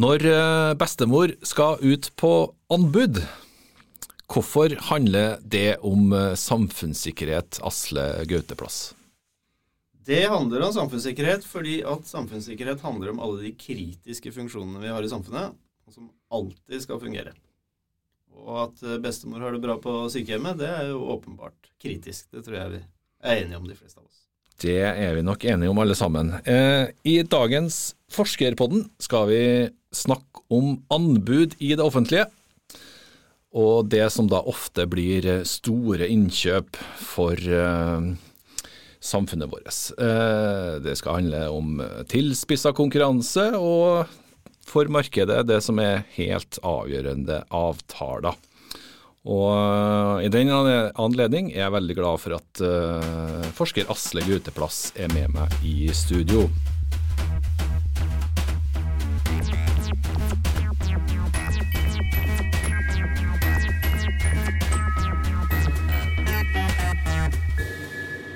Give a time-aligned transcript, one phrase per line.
[0.00, 2.30] Når eh, bestemor skal ut på
[2.72, 3.18] anbud,
[4.30, 8.94] hvorfor handler det om eh, samfunnssikkerhet, Asle Gauteplass?
[10.06, 15.04] Det handler om samfunnssikkerhet fordi at samfunnssikkerhet handler om alle de kritiske funksjonene vi har
[15.04, 17.34] i samfunnet, og som alltid skal fungere.
[18.40, 22.30] Og at eh, bestemor har det bra på sykehjemmet, det er jo åpenbart kritisk.
[22.32, 22.82] Det tror jeg vi
[23.20, 24.19] er enige om, de fleste av oss.
[24.60, 26.34] Det er vi nok enige om alle sammen.
[26.44, 29.42] Eh, I dagens Forskerpodden skal vi
[29.94, 32.26] snakke om anbud i det offentlige.
[33.56, 38.10] Og det som da ofte blir store innkjøp for eh,
[39.00, 39.72] samfunnet vårt.
[39.96, 44.10] Eh, det skal handle om tilspissa konkurranse, og
[44.70, 48.36] for markedet det som er helt avgjørende avtaler.
[49.28, 54.94] Og eh, I den anledning er jeg veldig glad for at uh, forsker Asle Guteplass
[54.96, 56.46] er med meg i studio.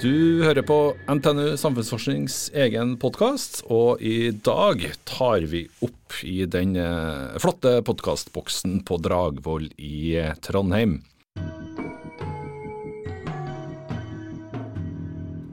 [0.05, 0.74] Du hører på
[1.08, 8.82] NTNU Samfunnsforsknings egen podkast, og i dag tar vi opp i den eh, flotte podkastboksen
[8.84, 10.98] på Dragvoll i eh, Trondheim.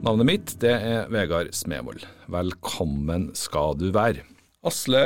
[0.04, 2.04] Navnet mitt det er Vegard Smevold.
[2.36, 4.26] Velkommen skal du være.
[4.68, 5.02] Asle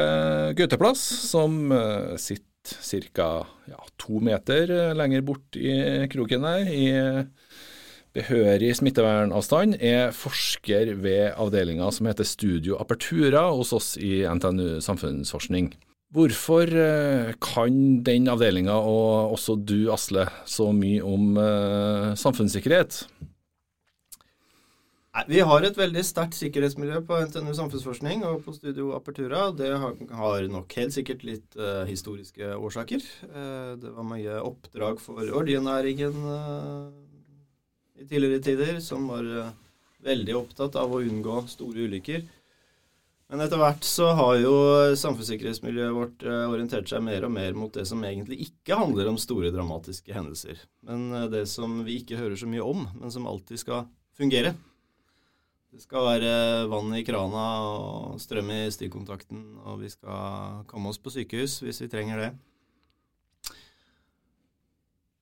[0.58, 3.30] Gauteplass, som eh, sitter ca.
[3.70, 5.78] Ja, to meter lenger bort i
[6.10, 6.90] kroken her, i
[8.16, 15.74] behørig smittevernavstand, er forsker ved avdelinga som heter Studio Apertura hos oss i NTNU Samfunnsforskning.
[16.16, 23.02] Hvorfor eh, kan den avdelinga, og også du Asle, så mye om uh, samfunnssikkerhet?
[25.26, 29.48] Vi har et veldig sterkt sikkerhetsmiljø på NTNU Samfunnsforskning og på Studio Apertura.
[29.56, 33.02] Det har nok helt sikkert litt uh, historiske årsaker.
[33.32, 36.22] Uh, det var mye oppdrag for oljenæringen
[38.00, 39.52] i tidligere tider, som var uh,
[40.06, 42.24] veldig opptatt av å unngå store ulykker.
[43.26, 44.52] Men etter hvert så har jo
[44.98, 49.18] samfunnssikkerhetsmiljøet vårt uh, orientert seg mer og mer mot det som egentlig ikke handler om
[49.18, 50.62] store, dramatiske hendelser.
[50.86, 54.54] Men uh, det som vi ikke hører så mye om, men som alltid skal fungere.
[55.76, 61.00] Det skal være vann i krana og strøm i stikkontakten, og vi skal komme oss
[61.02, 62.30] på sykehus hvis vi trenger det.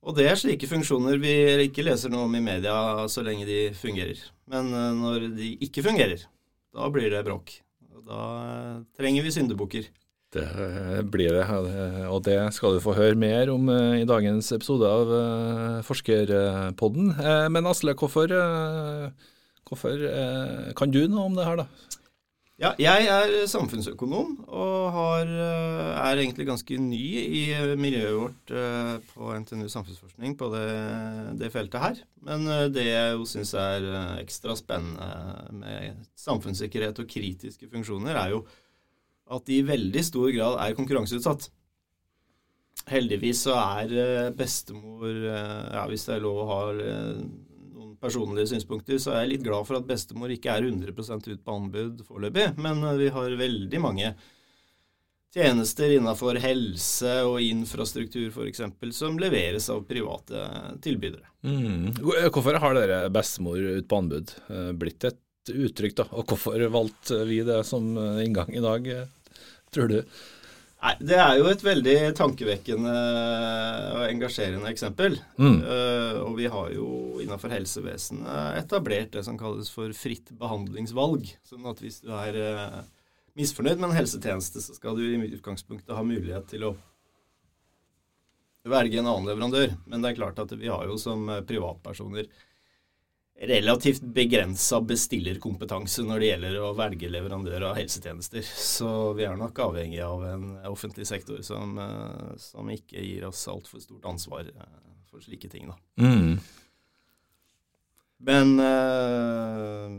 [0.05, 1.33] Og det er slike funksjoner vi
[1.65, 2.77] ikke leser noe om i media
[3.09, 4.21] så lenge de fungerer.
[4.51, 6.27] Men eh, når de ikke fungerer,
[6.75, 7.57] da blir det bråk.
[8.05, 9.89] Da eh, trenger vi syndebukker.
[10.35, 10.45] Det
[11.15, 11.45] blir det,
[12.11, 15.13] og det skal du få høre mer om eh, i dagens episode av
[15.87, 17.15] Forskerpodden.
[17.55, 18.35] Men Asle, hvorfor,
[19.71, 20.05] hvorfor
[20.77, 22.01] kan du noe om det her, da?
[22.55, 27.41] Ja, jeg er samfunnsøkonom og har, eh, er egentlig ganske ny i
[27.75, 30.69] miljøet vårt eh, på NTNU Samfunnsforskning på det,
[31.41, 31.99] det feltet her.
[32.23, 33.89] Men eh, det jeg jo syns er
[34.21, 35.09] ekstra spennende
[35.51, 38.45] med samfunnssikkerhet og kritiske funksjoner, er jo
[39.35, 41.49] at de i veldig stor grad er konkurranseutsatt.
[42.87, 46.63] Heldigvis så er bestemor, ja, hvis det er lov å ha
[48.05, 51.59] personlige synspunkter, så er jeg litt glad for at bestemor ikke er 100% ut på
[51.59, 52.53] anbud foreløpig.
[52.61, 54.15] Men eh, vi har veldig mange
[55.35, 58.63] tjenester innenfor helse og infrastruktur f.eks.
[58.95, 60.45] som leveres av private
[60.85, 61.27] tilbydere.
[61.43, 61.91] Mm.
[62.31, 65.21] Hvorfor har dere bestemor ut på anbud eh, blitt et
[65.51, 66.09] uttrykk, da?
[66.15, 68.89] Og hvorfor valgte vi det som eh, inngang i dag,
[69.75, 70.01] tror du?
[70.85, 72.95] Nei, Det er jo et veldig tankevekkende
[73.95, 75.17] og engasjerende eksempel.
[75.41, 75.63] Mm.
[75.65, 76.89] Uh, og vi har jo
[77.25, 81.31] innenfor helsevesenet etablert det som kalles for fritt behandlingsvalg.
[81.49, 82.83] Sånn at hvis du er uh,
[83.39, 86.75] misfornøyd med en helsetjeneste, så skal du i utgangspunktet ha mulighet til å
[88.69, 89.73] velge en annen leverandør.
[89.89, 92.29] Men det er klart at vi har jo som privatpersoner
[93.41, 98.45] relativt begrensa bestillerkompetanse når det gjelder å velge leverandør av helsetjenester.
[98.47, 103.47] Så vi er nok avhengig av en offentlig sektor som, eh, som ikke gir oss
[103.51, 104.77] altfor stort ansvar eh,
[105.11, 105.73] for slike ting.
[105.73, 105.79] Da.
[106.05, 106.39] Mm.
[108.25, 109.91] Men uh,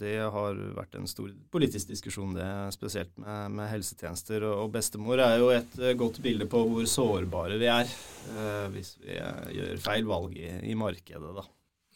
[0.00, 4.48] det har vært en stor politisk diskusjon, det, spesielt med, med helsetjenester.
[4.48, 7.92] Og bestemor er jo et godt bilde på hvor sårbare vi er
[8.72, 11.36] hvis vi gjør feil valg i, i markedet.
[11.36, 11.46] da.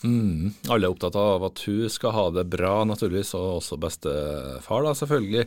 [0.04, 0.52] Mm.
[0.68, 4.92] Alle er opptatt av at hun skal ha det bra, naturligvis, og også bestefar, da,
[4.98, 5.46] selvfølgelig.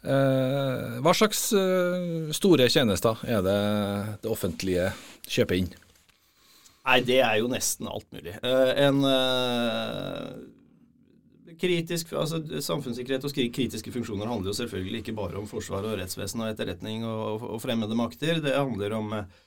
[0.00, 3.60] Eh, hva slags eh, store tjenester er det
[4.22, 4.86] det offentlige
[5.28, 5.68] kjøper inn?
[6.86, 8.32] Nei, det er jo nesten alt mulig.
[8.40, 10.30] Eh, en eh,
[11.60, 16.40] kritisk, altså Samfunnssikkerhet og kritiske funksjoner handler jo selvfølgelig ikke bare om forsvar og rettsvesen
[16.40, 18.40] og etterretning og, og fremmede makter.
[18.40, 19.38] Det handler om eh,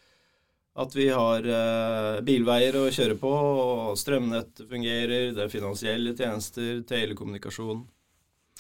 [0.74, 6.82] at vi har eh, bilveier å kjøre på, og strømnettet fungerer, det er finansielle tjenester,
[6.90, 7.84] telekommunikasjon.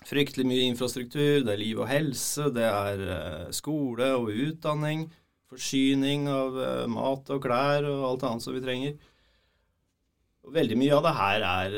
[0.03, 5.07] Fryktelig mye infrastruktur, det er liv og helse, det er eh, skole og utdanning,
[5.49, 8.95] forsyning av eh, mat og klær og alt annet som vi trenger.
[10.45, 11.75] Og veldig mye av det her er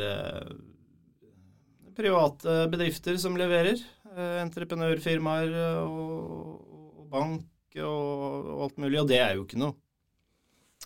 [1.95, 3.77] private bedrifter som leverer.
[4.41, 5.51] Entreprenørfirmaer
[5.85, 8.97] og, bank og alt mulig.
[9.03, 9.77] Og det er jo ikke noe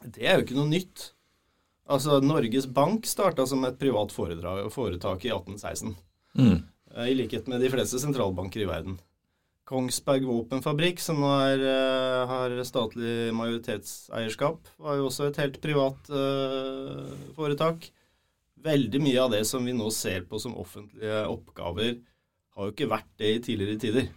[0.06, 1.12] Det er jo ikke noe nytt.
[1.90, 5.96] Altså, Norges Bank starta som et privat foretak i 1816.
[6.38, 6.57] Mm.
[6.96, 9.00] Eh, I likhet med de fleste sentralbanker i verden.
[9.69, 16.10] Kongsberg våpenfabrikk, som nå er, uh, har statlig majoritetseierskap, var jo også et helt privat
[16.10, 17.06] uh,
[17.36, 17.86] foretak.
[18.66, 22.00] Veldig mye av det som vi nå ser på som offentlige oppgaver,
[22.57, 24.10] har jo ikke vært det i tidligere tider.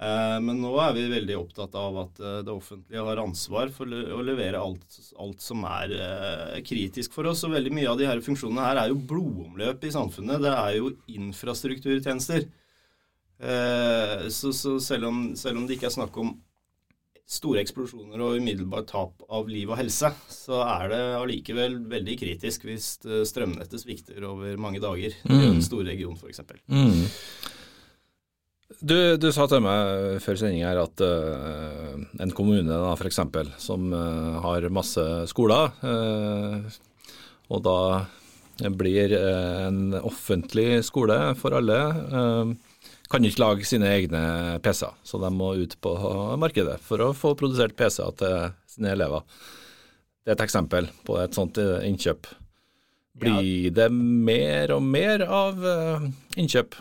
[0.00, 4.22] Uh, men nå er vi veldig opptatt av at det offentlige har ansvar for å
[4.24, 5.92] levere alt, alt som er
[6.64, 7.44] kritisk for oss.
[7.44, 10.40] Og veldig mye av de her funksjonene her er jo blodomløp i samfunnet.
[10.46, 12.48] Det er jo infrastrukturtjenester.
[13.40, 16.34] Eh, så, så selv, om, selv, om, det ikke er snakk om
[17.30, 22.66] store eksplosjoner og umiddelbart tap av liv og helse, så er det allikevel veldig kritisk
[22.68, 25.38] hvis eh, strømnettet svikter over mange dager mm.
[25.38, 26.42] i en stor region f.eks.
[28.80, 33.50] Du, du, sa til meg før sending her at uh, en kommune da, for eksempel,
[33.60, 36.64] som uh, har masse skoler, uh,
[37.52, 37.76] og da
[38.76, 41.78] blir en offentlig skole for alle,
[43.08, 44.20] kan ikke lage sine egne
[44.60, 45.94] PC-er, så de må ut på
[46.36, 48.36] markedet for å få produsert PC-er til
[48.68, 49.24] sine elever.
[50.20, 52.28] Det er et eksempel på et sånt innkjøp.
[53.24, 55.64] Blir det mer og mer av
[56.36, 56.76] innkjøp?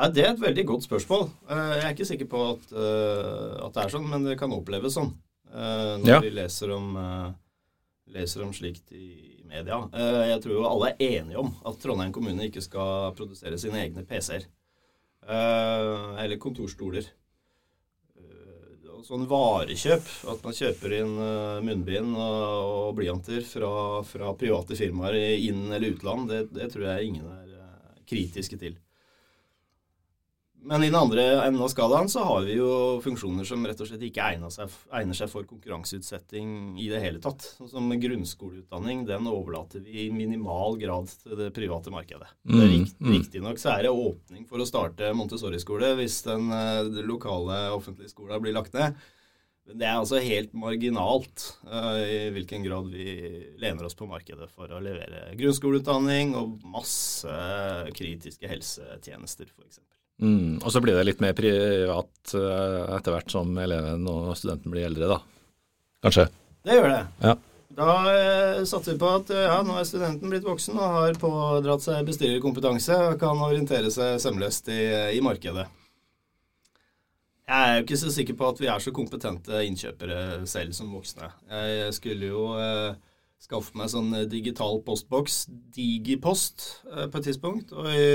[0.00, 1.26] Ja, det er et veldig godt spørsmål.
[1.50, 4.96] Eh, jeg er ikke sikker på at, at det er sånn, men det kan oppleves
[4.96, 5.12] sånn.
[5.50, 6.20] Når ja.
[6.22, 6.94] vi leser om,
[8.14, 9.78] leser om slikt i media.
[9.92, 13.82] Eh, jeg tror jo alle er enige om at Trondheim kommune ikke skal produsere sine
[13.82, 14.46] egne PC-er.
[15.26, 17.08] Eh, eller kontorstoler.
[18.20, 21.16] Eh, sånn varekjøp, at man kjøper inn
[21.66, 23.72] munnbind og blyanter fra,
[24.06, 27.48] fra private firmaer i inn- eller utland, det, det tror jeg ingen er
[28.10, 28.78] kritiske til.
[30.62, 33.88] Men i den andre enden av skalaen så har vi jo funksjoner som rett og
[33.88, 37.46] slett ikke egner seg, egner seg for konkurranseutsetting i det hele tatt.
[37.56, 42.28] Sånn som grunnskoleutdanning, den overlater vi i minimal grad til det private markedet.
[42.44, 47.08] Mm, Riktignok riktig så er det åpning for å starte Montessori-skole hvis den, eh, den
[47.08, 48.98] lokale offentlige skolen blir lagt ned.
[49.70, 53.04] Men det er altså helt marginalt uh, i hvilken grad vi
[53.62, 57.30] lener oss på markedet for å levere grunnskoleutdanning og masse
[57.94, 59.78] kritiske helsetjenester, f.eks.
[60.20, 64.72] Mm, og så blir det litt mer privat uh, etter hvert som eleven og studenten
[64.72, 65.20] blir eldre, da.
[66.04, 66.26] Kanskje?
[66.66, 67.00] Det gjør det.
[67.24, 67.36] Ja.
[67.80, 71.20] Da uh, satser vi på at uh, ja, nå er studenten blitt voksen og har
[71.20, 74.80] pådratt seg bestyrerkompetanse og kan orientere seg sømløst i,
[75.16, 75.64] i, markedet.
[77.50, 80.18] Jeg er jo ikke så sikker på at vi er så kompetente innkjøpere
[80.50, 81.32] selv som voksne.
[81.48, 82.92] Jeg skulle jo uh,
[83.40, 85.42] skaffe meg sånn eh, digital postboks,
[85.74, 87.72] Digipost, eh, på et tidspunkt.
[87.72, 88.08] Og i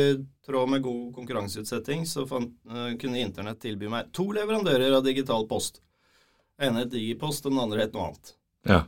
[0.45, 5.47] tråd med god konkurranseutsetting så fant, eh, kunne Internett tilby meg to leverandører av digital
[5.49, 5.81] post.
[6.55, 8.35] Den ene het Digipost, og den andre het noe annet.
[8.65, 8.83] Ja.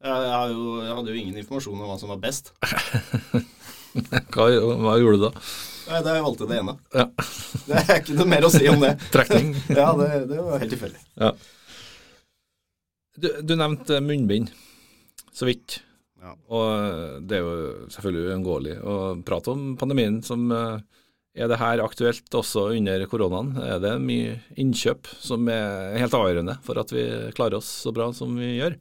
[0.00, 2.54] Jeg, jeg, jo, jeg, hadde jo ingen informasjon om hva som var best.
[4.32, 5.32] hva, hva, gjorde du da?
[5.90, 6.76] Nei, Da jeg valgte det ene.
[6.96, 7.06] Ja.
[7.68, 8.94] det er ikke noe mer å si om det.
[9.14, 9.52] Trekning?
[9.68, 11.04] ja, det, det, var helt tilfeldig.
[11.20, 11.34] Ja.
[13.20, 14.54] Du, du nevnte munnbind
[15.32, 15.80] så vidt.
[16.20, 16.34] Ja.
[16.52, 20.82] Og det er jo selvfølgelig uunngåelig å prate om pandemien som eh,
[21.40, 23.54] Er det her aktuelt også under koronaen?
[23.62, 27.04] Er det mye innkjøp som er helt avgjørende for at vi
[27.36, 28.74] klarer oss så bra som vi gjør?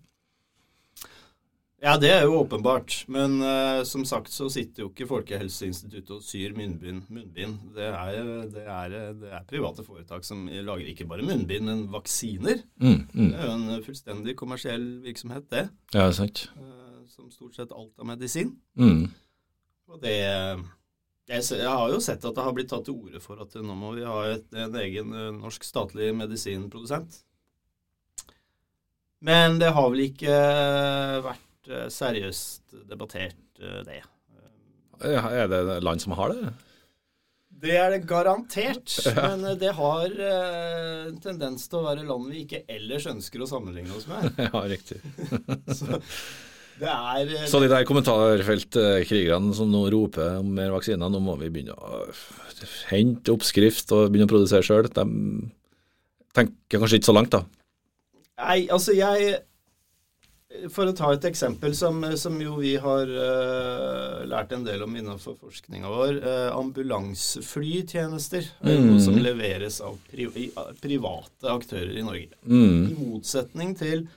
[1.80, 3.06] Ja, det er jo åpenbart.
[3.12, 7.06] Men uh, som sagt så sitter jo ikke Folkehelseinstituttet og syr munnbind.
[7.08, 7.56] munnbind.
[7.76, 8.18] Det, er,
[8.52, 12.66] det, er, det, er, private foretak som lager ikke bare munnbind, men vaksiner.
[12.84, 13.32] Mm, mm.
[13.32, 15.70] Det er jo en fullstendig kommersiell virksomhet, det.
[15.96, 16.50] Ja, sant.
[16.60, 18.58] Uh, som stort sett alt av medisin.
[18.76, 19.08] Mm.
[19.90, 20.20] Og det
[21.30, 23.94] jeg, har jo sett at det har blitt tatt til orde for at nå må
[23.96, 27.24] vi ha et, en egen uh, norsk statlig medisinprodusent.
[29.24, 30.34] Men det har vel ikke
[31.24, 31.49] vært Eh,
[31.94, 34.02] seriøst debattert eh, det.
[35.06, 36.52] Er det land som har det?
[37.60, 38.92] Det er det garantert.
[39.10, 39.32] Ja.
[39.32, 43.50] Men eh, det har en tendens til å være land vi ikke ellers ønsker å
[43.50, 44.30] sammenligne oss med.
[44.50, 45.02] Ja, riktig.
[45.80, 46.00] Så,
[46.80, 51.36] Det er eh, Så de der kommentarfeltkrigerne som nå roper om mer vaksiner, nå må
[51.42, 52.06] vi begynne å
[52.92, 54.88] hente oppskrift og begynne å produsere sjøl.
[54.92, 55.06] De
[56.36, 57.44] tenker kanskje ikke så langt, da.
[58.40, 59.34] Nei, altså jeg
[60.74, 64.96] For å ta et eksempel som, som jo vi har uh, lært en del om
[64.96, 66.20] innenfor forskninga vår.
[66.24, 70.28] Uh, ambulanseflytjenester er noe som leveres av pri
[70.82, 72.40] private aktører i Norge.
[72.44, 72.90] Mm.
[72.90, 74.08] I motsetning til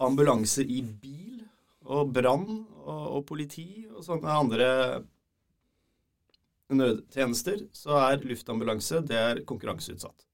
[0.00, 1.40] ambulanse i bil
[1.90, 2.46] og brann
[2.84, 4.68] og, og politi og sånne andre
[6.70, 10.29] nødtjenester, så er luftambulanse det er konkurranseutsatt.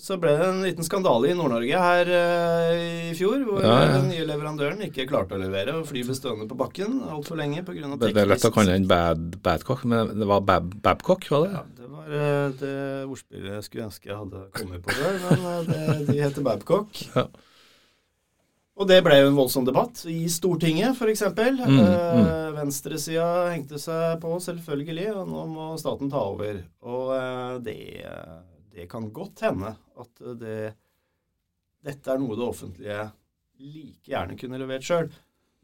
[0.00, 2.70] Så ble det en liten skandale i Nord-Norge her uh,
[3.10, 3.90] i fjor, hvor Ja, ja.
[3.98, 7.64] den nye leverandøren ikke klarte å levere og fly ble stående på bakken altfor lenge
[7.66, 7.90] pga.
[8.00, 11.44] Det det er lett å kalle den bad, Badcock, men det var Bab, Babcock, var
[11.44, 11.52] det?
[11.58, 12.74] Ja, det var uh, det
[13.04, 17.02] ordspillet jeg skulle ønske jeg hadde kommet på der, men uh, det, de heter Babcock.
[17.16, 17.28] Ja.
[18.80, 21.26] Og det ble jo en voldsom debatt i Stortinget, f.eks.
[21.28, 22.54] Mm, mm.
[22.56, 26.62] Venstresida hengte seg på, selvfølgelig, og nå må staten ta over.
[26.80, 27.76] Og eh, det,
[28.72, 30.72] det kan godt hende at det,
[31.84, 33.10] dette er noe det offentlige
[33.62, 35.10] like gjerne kunne levert sjøl.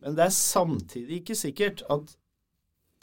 [0.03, 2.15] Men det er samtidig ikke sikkert at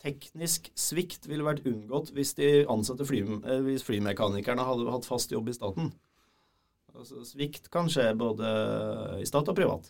[0.06, 5.34] teknisk svikt ville vært unngått hvis de ansatte fly, eh, hvis flymekanikerne hadde hatt fast
[5.34, 5.92] jobb i staten.
[6.96, 8.50] Altså, svikt kan skje både
[9.20, 9.90] i stat og privat.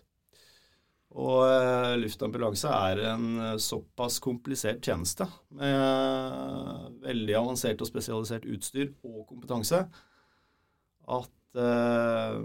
[1.15, 8.47] Og eh, luftambulanse er en eh, såpass komplisert tjeneste med eh, veldig avansert og spesialisert
[8.51, 9.85] utstyr og kompetanse
[11.05, 12.39] at eh,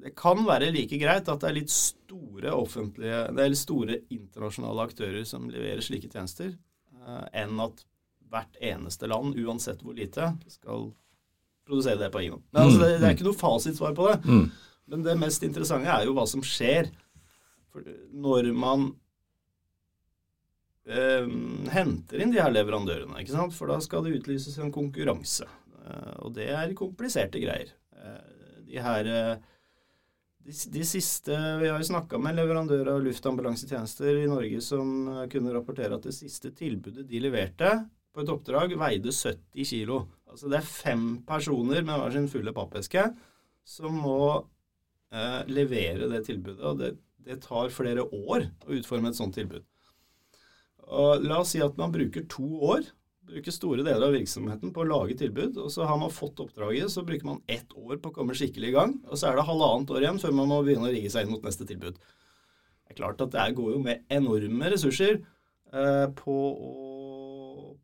[0.00, 4.00] det kan være like greit at det er litt store offentlige, det er litt store
[4.12, 6.54] internasjonale aktører som leverer slike tjenester,
[7.00, 7.84] eh, enn at
[8.30, 10.90] hvert eneste land, uansett hvor lite, skal
[11.66, 12.44] produsere det på egen hånd.
[12.52, 14.18] Men altså, det, det er ikke noe fasitsvar på det.
[14.24, 14.44] Mm.
[14.90, 16.88] Men det mest interessante er jo hva som skjer
[17.70, 18.88] for når man
[20.86, 21.28] eh,
[21.74, 23.20] henter inn de her leverandørene.
[23.20, 23.56] ikke sant?
[23.56, 25.48] For da skal det utlyses en konkurranse.
[25.84, 27.72] Eh, og det er kompliserte greier.
[27.96, 29.48] Eh, de her eh,
[30.40, 35.26] de, de siste Vi har jo snakka med leverandører av luftambulansetjenester i Norge som eh,
[35.32, 37.74] kunne rapportere at det siste tilbudet de leverte
[38.10, 40.00] på et oppdrag, veide 70 kilo.
[40.30, 43.04] Altså det er fem personer med hver sin fulle pappeske
[43.66, 44.22] som må
[45.14, 46.64] eh, levere det tilbudet.
[46.66, 46.94] Og det,
[47.26, 49.64] det tar flere år å utforme et sånt tilbud.
[50.90, 52.86] Og la oss si at man bruker to år,
[53.30, 56.90] bruker store deler av virksomheten på å lage tilbud, og så har man fått oppdraget,
[56.90, 59.46] så bruker man ett år på å komme skikkelig i gang, og så er det
[59.46, 62.00] halvannet år igjen før man må begynne å rigge seg inn mot neste tilbud.
[62.00, 66.38] Det er klart at det går jo med enorme ressurser eh, på,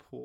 [0.03, 0.25] på,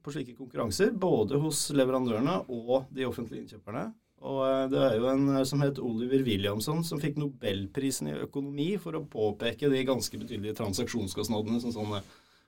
[0.00, 3.90] på slike konkurranser, både hos leverandørene og de offentlige innkjøperne.
[4.24, 8.20] Og eh, det er jo en eh, som het Oliver Williamson som fikk nobelprisen i
[8.24, 11.98] økonomi for å påpeke de ganske betydelige transaksjonskostnadene som sånn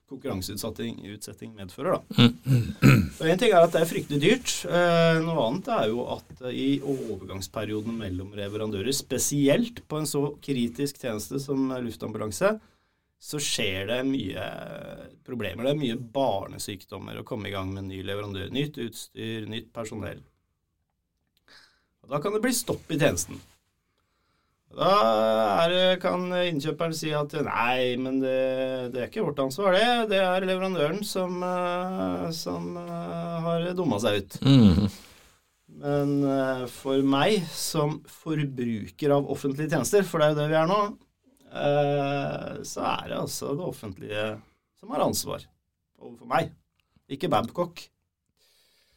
[0.08, 1.98] konkurranseutsetting medfører.
[1.98, 2.28] da.
[3.20, 4.54] Og En ting er at det er fryktelig dyrt.
[4.64, 11.02] Eh, noe annet er jo at i overgangsperioden mellom leverandører, spesielt på en så kritisk
[11.02, 12.54] tjeneste som luftambulanse,
[13.18, 14.42] så skjer det mye
[15.26, 15.66] problemer.
[15.66, 18.48] Det er mye barnesykdommer å komme i gang med ny leverandør.
[18.54, 20.22] Nytt utstyr, nytt personell.
[22.08, 23.36] Og da kan det bli stopp i tjenesten.
[24.78, 24.88] Da
[25.64, 28.38] er, kan innkjøperen si at nei, men det,
[28.94, 30.08] det er ikke vårt ansvar, det.
[30.14, 34.38] Det er leverandøren som, eh, som eh, har dumma seg ut.
[34.44, 34.88] Mm.
[35.84, 40.58] Men eh, for meg som forbruker av offentlige tjenester, for det er jo det vi
[40.62, 40.80] er nå,
[42.68, 44.24] så er det altså det offentlige
[44.76, 45.46] som har ansvar
[45.96, 46.50] overfor meg,
[47.08, 47.86] ikke Babcock.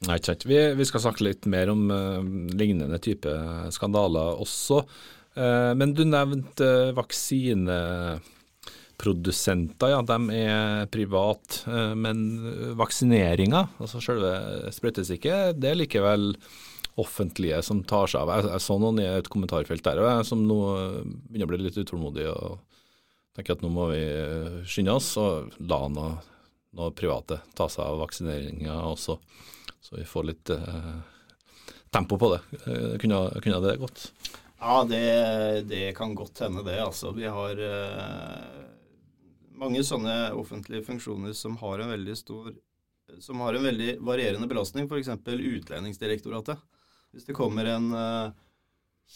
[0.02, 0.48] Nei, ikke sant.
[0.50, 2.22] Vi, vi skal snakke litt mer om uh,
[2.58, 3.30] lignende type
[3.74, 4.78] skandaler også.
[5.38, 9.90] Uh, men du nevnte uh, vaksineprodusenter.
[9.94, 11.66] Ja, de er privat.
[11.70, 12.18] eh, men
[12.80, 14.32] vaksineringa, altså selve
[14.74, 16.34] sprøytestikket, det er likevel
[17.02, 18.30] offentlige som tar seg av.
[18.34, 20.60] Jeg, jeg så noen i et kommentarfelt der jeg, som nå
[21.30, 22.58] begynner å bli litt utålmodig og
[23.38, 24.04] tenker at nå må vi
[24.68, 25.32] skynde oss og
[25.62, 26.12] la noe,
[26.76, 29.14] noe private ta seg av vaksineringa også.
[29.82, 30.96] Så vi får litt eh,
[31.90, 32.42] tempo på det.
[32.64, 34.12] Eh, kunne, kunne det gått?
[34.62, 35.06] Ja, det,
[35.70, 37.12] det kan godt hende det, altså.
[37.18, 38.60] Vi har eh,
[39.58, 42.52] mange sånne offentlige funksjoner som har en veldig stor
[43.20, 45.10] som har en veldig varierende belastning, f.eks.
[45.28, 46.62] Utlendingsdirektoratet.
[47.12, 48.32] Hvis det kommer en eh,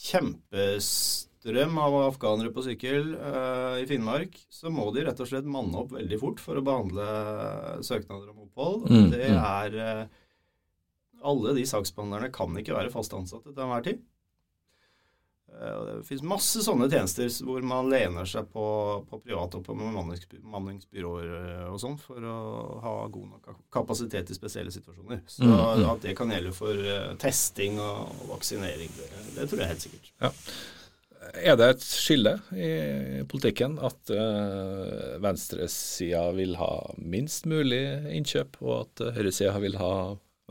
[0.04, 5.80] kjempestrøm av afghanere på sykkel eh, i Finnmark, så må de rett og slett manne
[5.80, 7.08] opp veldig fort for å behandle
[7.86, 8.90] søknader om opphold.
[8.92, 9.40] Mm, det mm.
[9.40, 10.22] er eh,
[11.26, 14.04] Alle de saksbehandlerne kan ikke være fast ansatte til enhver tid.
[15.62, 18.66] Eh, Det finnes masse sånne tjenester hvor man lener seg på,
[19.10, 22.38] på private og på bemanningsbyråer eh, og sånn for å
[22.84, 25.24] ha god nok kapasitet i spesielle situasjoner.
[25.30, 25.90] Så mm, mm.
[25.94, 30.12] at det kan gjelde for uh, testing og vaksinering, det, det, tror jeg helt sikkert.
[30.24, 30.34] Ja.
[31.42, 37.82] Er det et skille i politikken at uh, venstresida vil ha minst mulig
[38.14, 39.94] innkjøp, og at høyresida vil ha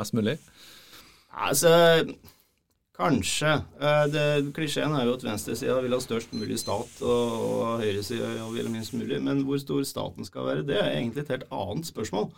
[0.01, 0.39] mest mulig?
[1.35, 1.75] Altså
[2.95, 3.51] Kanskje.
[3.83, 4.25] Eh, det,
[4.55, 8.71] klisjeen er jo at venstresida vil ha størst mulig stat, og, og høyresida vil ha
[8.71, 9.19] minst mulig.
[9.19, 12.29] Men hvor stor staten skal være, det er egentlig et helt annet spørsmål.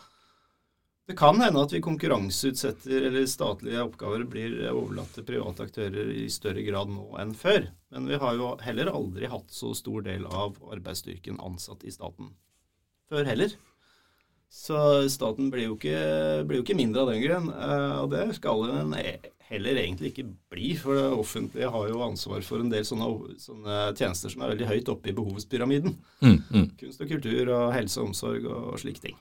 [1.07, 6.25] Det kan hende at vi konkurranseutsetter eller statlige oppgaver blir overlatt til private aktører i
[6.33, 7.69] større grad nå enn før.
[7.95, 12.33] Men vi har jo heller aldri hatt så stor del av arbeidsstyrken ansatt i staten
[13.12, 13.55] før heller.
[14.53, 14.79] Så
[15.12, 17.49] staten blir jo ikke, blir jo ikke mindre av den grunn.
[17.53, 18.95] Eh, og det skal den
[19.50, 20.73] heller egentlig ikke bli.
[20.81, 24.71] For det offentlige har jo ansvar for en del sånne, sånne tjenester som er veldig
[24.71, 25.97] høyt oppe i behovspyramiden.
[26.25, 26.69] Mm, mm.
[26.81, 29.19] Kunst og kultur og helse og omsorg og, slike ting.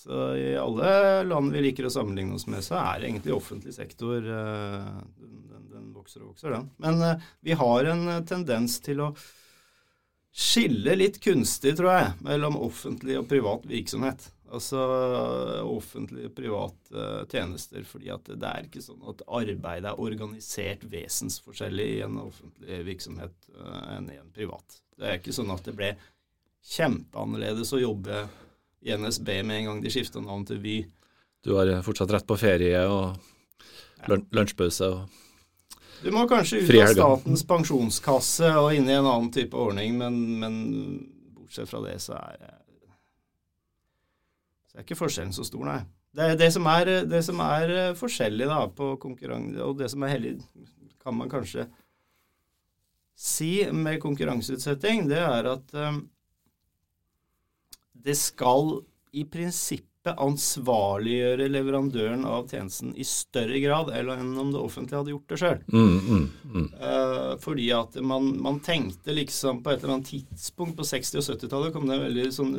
[0.00, 0.90] Så i alle
[1.28, 5.90] land vi liker å sammenligne oss med, så er egentlig offentlig sektor den, den, den,
[5.92, 6.70] vokser og vokser, den.
[6.80, 9.10] Men uh, vi har en tendens til å
[10.30, 14.30] skille litt kunstig, tror jeg, mellom offentlig og privat virksomhet.
[14.50, 14.80] Altså
[15.62, 17.84] offentlige private tjenester.
[17.86, 23.50] fordi at det er ikke sånn at arbeidet er organisert vesensforskjellig i en offentlig virksomhet
[23.54, 24.80] uh, enn i en privat.
[24.98, 25.92] Det er ikke sånn at det ble
[26.66, 28.24] kjempeannerledes å jobbe
[28.82, 30.76] i NSB med en gang de skifta navn til Vy.
[31.46, 33.16] Du har fortsatt rett på ferie og
[34.34, 35.18] lunsjpause og
[36.00, 40.14] du må kanskje ut av Statens pensjonskasse og inn i en annen type ordning, men,
[40.40, 40.54] men
[41.36, 42.54] bortsett fra det så er
[44.70, 45.80] så er ikke forskjellen så stor, nei.
[46.14, 50.06] Det, det, som, er, det som er eh, forskjellig da, på konkurranse, og det som
[50.06, 50.36] er hellig,
[51.02, 51.66] kan man kanskje
[53.20, 56.02] si med konkurranseutsetting, det er at um,
[58.00, 58.78] det skal
[59.12, 65.34] i prinsippet ansvarliggjøre leverandøren av tjenesten i større grad enn om det offentlige hadde gjort
[65.34, 65.60] det sjøl.
[65.68, 66.70] Mm, mm, mm.
[66.80, 71.28] uh, fordi at man, man, tenkte liksom på et eller annet tidspunkt på 60- og
[71.28, 72.56] 70-tallet kom det veldig sånn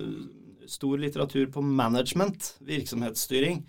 [0.72, 3.62] stor litteratur på management, virksomhetsstyring.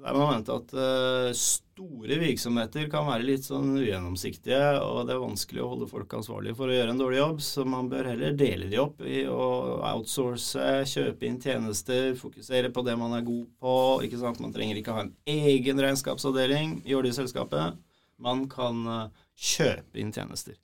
[0.00, 5.20] Der man mente at uh, store virksomheter kan være litt sånn ugjennomsiktige, og det er
[5.20, 8.38] vanskelig å holde folk ansvarlige for å gjøre en dårlig jobb, så man bør heller
[8.38, 9.50] dele de opp i å
[9.90, 13.76] outsource, kjøpe inn tjenester, fokusere på det man er god på.
[14.06, 14.40] ikke sant?
[14.40, 17.76] Man trenger ikke ha en egen regnskapsavdeling i oljeselskapet.
[18.24, 20.56] Man kan uh, kjøpe inn tjenester.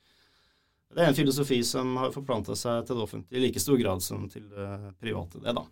[0.94, 4.04] Det er en filosofi som har forplanta seg til det offentlige i like stor grad
[4.04, 5.66] som til det private, det, da.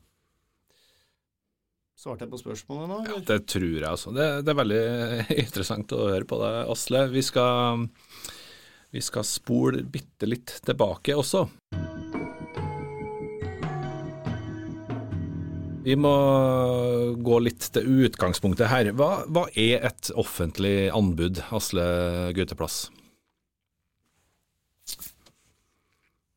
[1.95, 2.97] Svarte jeg på spørsmålet nå?
[3.07, 4.11] Ja, det tror jeg, altså.
[4.13, 4.81] Det, det, er veldig
[5.45, 7.05] interessant å høre på deg, Asle.
[7.15, 7.87] Vi skal,
[8.93, 11.47] vi skal spole bitte litt tilbake også.
[15.85, 16.13] Vi må
[17.21, 18.91] gå litt til utgangspunktet her.
[18.97, 21.85] Hva, hva er et offentlig anbud, Asle
[22.37, 22.87] Gauteplass?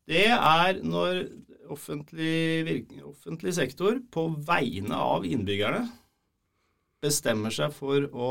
[0.08, 1.26] Det er når
[1.68, 5.82] offentlig, offentlig sektor på vegne av innbyggerne
[7.04, 8.30] bestemmer seg for å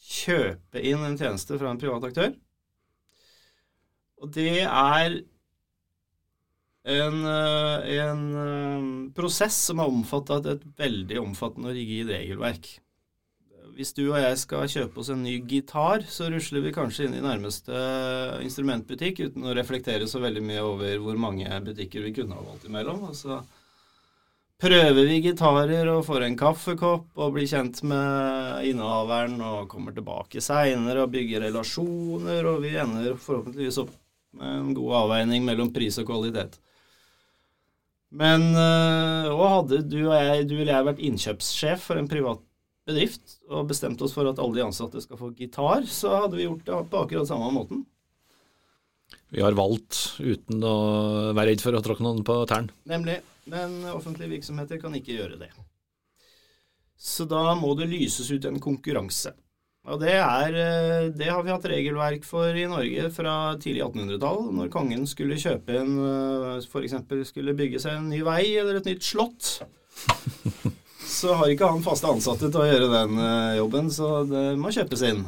[0.00, 2.32] kjøpe inn en tjeneste fra en privat aktør.
[4.20, 5.18] Og det er
[6.90, 12.70] en, eh, en eh, prosess som er omfattet av et veldig omfattende og rigid regelverk.
[13.80, 17.14] Hvis du og jeg skal kjøpe oss en ny gitar, så rusler vi kanskje inn
[17.16, 17.72] i nærmeste
[18.44, 22.66] instrumentbutikk uten å reflektere så veldig mye over hvor mange butikker vi kunne ha valgt
[22.68, 23.06] imellom.
[23.08, 23.38] Og så
[24.60, 30.44] prøver vi gitarer og får en kaffekopp og blir kjent med innehaveren og kommer tilbake
[30.44, 33.96] seinere og bygger relasjoner, og vi ender forhåpentligvis opp
[34.36, 36.60] med en god avveining mellom pris og kvalitet.
[38.12, 42.44] Men øh, og hadde du og jeg, du eller jeg vært innkjøpssjef for en privat
[42.88, 46.46] bedrift og bestemt oss for at alle de ansatte skal få gitar, så hadde vi
[46.46, 47.84] gjort det på akkurat samme måten.
[49.30, 50.76] Vi har valgt uten å
[51.36, 52.74] være redd for å tråkke noen på tærne.
[52.90, 53.20] Nemlig.
[53.50, 55.50] Men offentlige virksomheter kan ikke gjøre det.
[57.00, 59.32] Så da må det lyses ut en konkurranse.
[59.88, 64.50] Og det, er, eh, det har vi hatt regelverk for i Norge fra tidlig 1800-tall,
[64.58, 66.98] når kongen skulle kjøpe en eh, F.eks.
[67.30, 69.54] skulle bygge seg en ny vei eller et nytt slott.
[71.20, 74.72] så har ikke han faste ansatte til å gjøre den uh, jobben, så det må
[74.74, 75.22] kjøpes inn.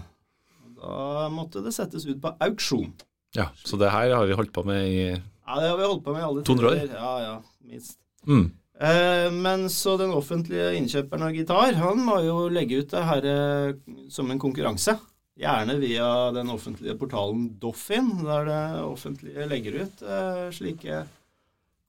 [0.83, 2.91] Da måtte det settes ut på auksjon.
[3.37, 6.03] Ja, Så det her har vi holdt på med i Ja, det har vi holdt
[6.05, 6.83] på med i alle 200 år?
[6.93, 7.97] Ja, ja, minst.
[8.29, 8.51] Mm.
[8.83, 13.29] Eh, men så den offentlige innkjøperen av gitar, han må jo legge ut det her
[13.31, 13.75] eh,
[14.11, 14.97] som en konkurranse.
[15.39, 21.05] Gjerne via den offentlige portalen Doffin, der det offentlige legger ut eh, slike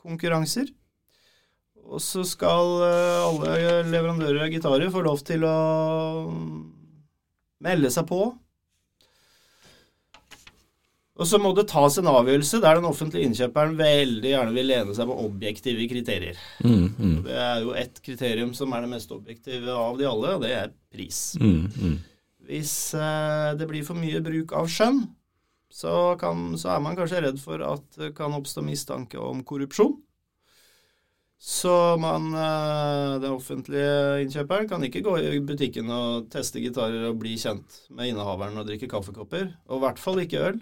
[0.04, 0.70] konkurranser.
[1.84, 5.58] Og så skal eh, alle leverandører av gitarer få lov til å
[7.64, 8.22] melde seg på.
[11.14, 14.96] Og så må det tas en avgjørelse der den offentlige innkjøperen veldig gjerne vil lene
[14.98, 16.40] seg på objektive kriterier.
[16.66, 20.34] Mm, mm, Det er jo ett kriterium som er det mest objektive av de alle,
[20.34, 21.36] og det er pris.
[21.40, 22.00] mm, mm.
[22.50, 25.04] Hvis eh, det blir for mye bruk av skjønn,
[25.74, 29.96] så, kan, så er man kanskje redd for at det kan oppstå mistanke om korrupsjon.
[31.44, 37.18] Så man, eh, den offentlige innkjøperen kan ikke gå i butikken og teste gitarer og
[37.20, 40.62] bli kjent med innehaveren og drikke kaffekopper, og i hvert fall ikke øl.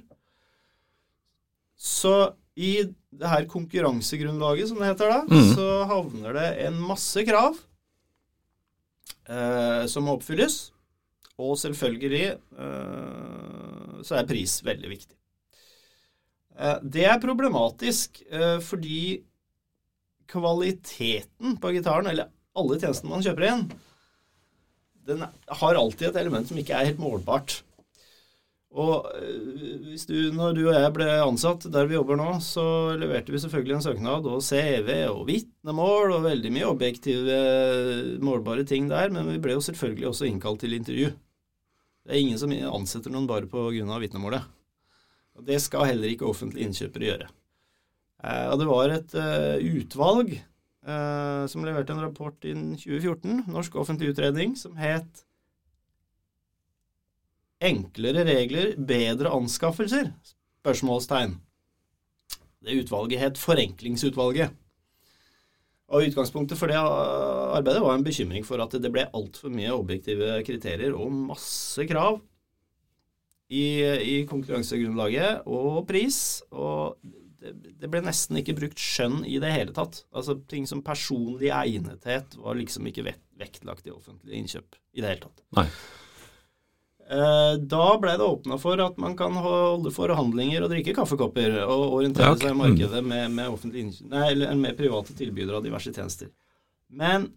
[1.77, 2.15] Så
[2.57, 2.73] i
[3.13, 5.53] det her konkurransegrunnlaget, som det heter da, mm.
[5.53, 7.61] så havner det en masse krav
[9.29, 10.71] eh, som må oppfylles.
[11.41, 15.17] Og selvfølgelig eh, så er pris veldig viktig.
[16.57, 19.21] Eh, det er problematisk eh, fordi
[20.31, 23.65] kvaliteten på gitaren, eller alle tjenestene man kjøper inn,
[25.07, 27.61] den har alltid et element som ikke er helt målbart.
[28.71, 32.63] Og eh, hvis du, når du og jeg ble ansatt der vi jobber nå, så
[32.99, 37.41] leverte vi selvfølgelig en søknad og CV og vitnemål og veldig mye objektive,
[38.23, 41.11] målbare ting der, men vi ble jo selvfølgelig også innkalt til intervju.
[42.01, 44.47] Det er ingen som ansetter noen bare av vitnemålet.
[45.37, 47.27] Og det skal heller ikke offentlige innkjøpere gjøre.
[48.23, 53.75] Eh, Og det var et eh, utvalg eh, som leverte en rapport i 2014, Norsk
[53.81, 55.25] offentlig utredning, som het
[57.61, 60.07] Enklere regler, bedre anskaffelser?
[60.63, 61.35] Spørsmålstegn.
[62.65, 64.55] Det utvalget het Forenklingsutvalget.
[65.91, 70.39] Og Utgangspunktet for det arbeidet var en bekymring for at det ble altfor mye objektive
[70.47, 72.17] kriterier og masse krav
[73.51, 76.41] i, i konkurransegrunnlaget og pris.
[76.49, 76.97] Og
[77.41, 80.03] det, ble nesten ikke brukt skjønn i det hele tatt.
[80.13, 83.07] Altså Ting som personlig egnethet var liksom ikke
[83.41, 85.43] vektlagt i offentlige innkjøp i det hele tatt.
[85.57, 85.65] Nei.
[87.11, 91.97] Eh, Da ble det åpna for at man kan holde forhandlinger og drikke kaffekopper og
[91.99, 96.31] orientere seg i markedet med, med, nei, eller med private tilbydere av diverse tjenester.
[96.91, 97.31] Men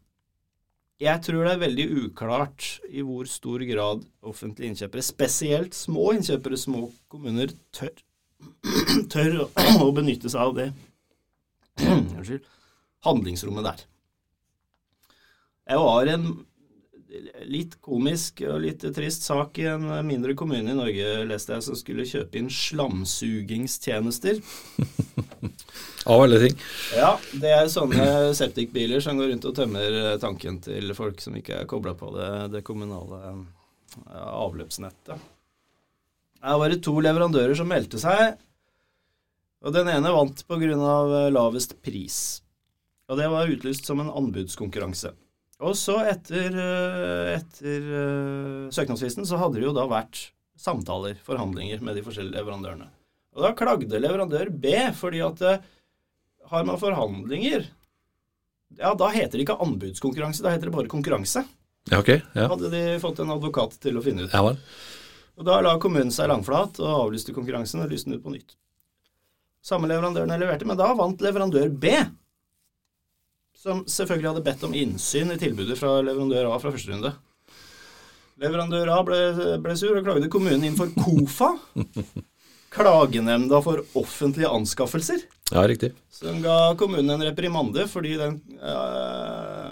[1.02, 6.58] jeg tror det er veldig uklart i hvor stor grad offentlige innkjøpere, spesielt små innkjøpere,
[6.60, 7.90] små kommuner, tør,
[9.12, 9.44] tør
[9.84, 10.70] å, benytte seg av det
[11.84, 12.44] Unnskyld.
[13.06, 13.86] handlingsrommet der.
[15.64, 16.26] Jeg var en
[17.46, 21.78] litt komisk og litt trist sak i en mindre kommune i Norge, leste jeg, som
[21.78, 24.40] skulle kjøpe inn slamsugingstjenester.
[26.10, 26.56] Av alle ting.
[26.98, 31.36] Ja, det er sånne septikbiler som går rundt og tømmer eh, tanken til folk som
[31.38, 33.20] ikke er kobla på det, det kommunale
[34.10, 35.30] avløpsnettet.
[36.44, 38.34] Her var det to leverandører som meldte seg,
[39.64, 41.28] og den ene vant pga.
[41.32, 42.42] lavest pris.
[43.08, 45.12] Og det var utlyst som en anbudskonkurranse.
[45.64, 50.26] Og så etter, eh, etter eh, søknadsfristen så hadde det jo da vært
[50.60, 52.88] samtaler, forhandlinger med de forskjellige leverandørene.
[53.34, 55.62] Og da klagde leverandør B fordi at eh,
[56.50, 57.64] har man forhandlinger
[58.76, 61.44] Ja, da heter det ikke anbudskonkurranse, da heter det bare konkurranse.
[61.92, 62.10] Ja, ok.
[62.34, 64.32] Ja, Hadde de fått en advokat til å finne ut.
[64.34, 64.58] ja vel.
[65.34, 68.54] Og da la kommunen seg langflat og avlyste konkurransen og lyste den ut på nytt.
[69.64, 71.94] Samme leverandørene leverte, men da vant leverandør B.
[73.58, 77.14] Som selvfølgelig hadde bedt om innsyn i tilbudet fra leverandør A fra første runde.
[78.42, 79.18] Leverandør A ble,
[79.64, 81.54] ble sur og klagde kommunen inn for KOFA.
[82.74, 85.22] Klagenemnda for offentlige anskaffelser.
[85.52, 85.92] Ja, riktig.
[86.12, 89.63] Som ga kommunen en reprimande fordi den eh,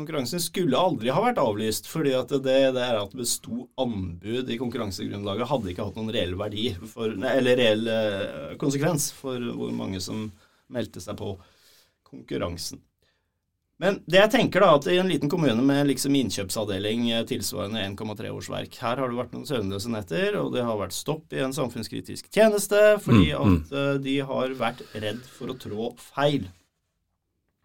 [0.00, 1.88] konkurransen skulle aldri ha vært avlyst.
[1.90, 6.12] Fordi at det, det er at det besto anbud i konkurransegrunnlaget, hadde ikke hatt noen
[6.16, 10.28] reell verdi, for, eller reell eh, konsekvens for hvor mange som
[10.70, 11.34] meldte seg på
[12.10, 12.82] konkurransen.
[13.80, 17.80] Men det jeg tenker da, at i en liten kommune med liksom innkjøpsavdeling eh, tilsvarende
[17.86, 21.40] 1,3 årsverk, her har det vært noen søvnløse netter, og det har vært stopp i
[21.40, 23.56] en samfunnskritisk tjeneste fordi Mm, mm.
[23.56, 26.50] at eh, de har vært redd for å trå feil.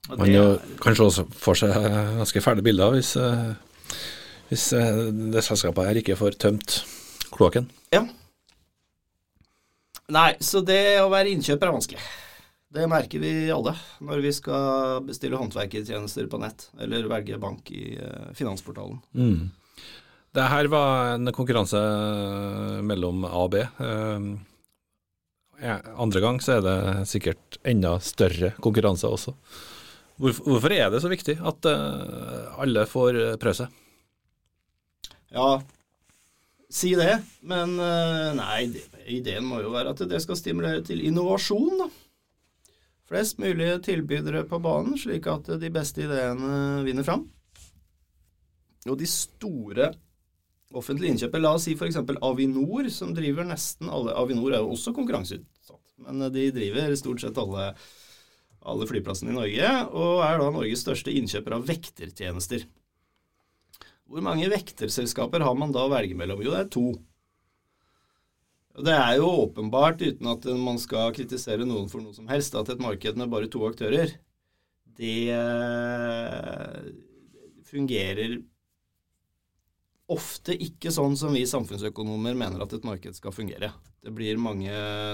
[0.09, 0.49] Og Man det jo
[0.83, 1.87] kanskje også får seg
[2.19, 3.55] ganske fæle bilder hvis, eh,
[4.51, 4.99] hvis eh,
[5.33, 6.77] det selskapet her ikke får tømt
[7.33, 7.69] kloakken.
[7.95, 8.03] Ja.
[10.13, 12.05] Nei, så det å være innkjøper er vanskelig.
[12.75, 17.95] Det merker vi alle når vi skal bestille håndverkertjenester på nett, eller velge bank i
[17.97, 18.99] eh, Finansportalen.
[19.17, 19.47] Mm.
[20.35, 21.79] Det her var en konkurranse
[22.83, 23.61] mellom A og B.
[25.63, 29.31] Andre gang så er det sikkert enda større konkurranse også.
[30.21, 33.81] Hvorfor, er det så viktig at eh, alle får prøve seg?
[35.35, 35.59] Ja,
[36.71, 37.17] si det.
[37.43, 38.61] Men eh, nei,
[39.11, 41.89] ideen må jo være at det skal stimulere til innovasjon, da.
[43.05, 47.27] Flest mulig tilbydere på banen, slik at de beste ideene vinner fram.
[48.89, 49.91] Og de store
[50.75, 51.99] offentlige innkjøpet, la oss si f.eks.
[52.25, 57.37] Avinor, som driver nesten alle Avinor er jo også konkurranseutsatt, men de driver stort sett
[57.41, 57.69] alle,
[58.65, 62.65] alle flyplassene i Norge, og er da Norges største innkjøper av vektertjenester.
[64.05, 66.41] Hvor mange vekterselskaper har man da å velge mellom?
[66.45, 66.85] Jo, det er to.
[68.85, 72.69] Det er jo åpenbart, uten at man skal kritisere noen for noe som helst, at
[72.73, 74.17] et marked med bare to aktører,
[74.95, 76.91] det eh,
[77.67, 78.37] fungerer
[80.11, 83.71] ofte ikke sånn som vi samfunnsøkonomer mener at et marked skal fungere.
[84.05, 84.71] Det blir mange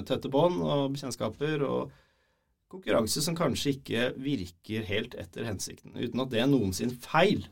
[0.09, 1.93] tette bånd og bekjentskaper og
[2.71, 7.45] konkurranse som kanskje ikke virker helt etter hensikten, uten at det er noensinne feil.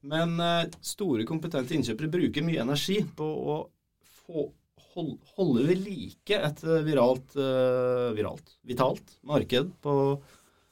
[0.00, 3.56] Men eh, store, kompetente innkjøpere bruker mye energi på å
[4.22, 4.46] få,
[4.94, 9.96] hold, holde ved like et eh, viralt, uh, viralt, vitalt marked på,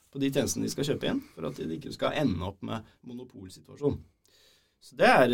[0.09, 2.89] på, de tjenestene de skal kjøpe inn, for at de ikke skal ende opp med
[3.09, 3.99] monopolsituasjon.
[4.81, 5.33] Så det er,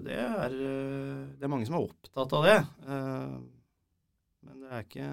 [0.00, 0.54] det er,
[1.36, 2.54] det er mange som er opptatt av det.
[4.40, 5.08] Men det er ikke